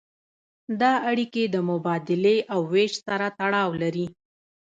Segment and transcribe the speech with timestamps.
[0.81, 4.07] دا اړیکې د مبادلې او ویش سره تړاو لري.